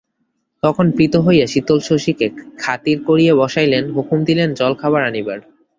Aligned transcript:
তখন 0.63 0.85
প্রীত 0.91 1.13
হইয়া 1.17 1.45
শীতল 1.47 1.79
শশীকে 1.79 2.27
খাতির 2.57 2.97
করিয়া 3.05 3.33
বসাইলেন, 3.35 3.83
হুকুম 3.91 4.19
দিলেন 4.23 4.49
জলখাবার 4.53 5.03
আনিবার। 5.03 5.39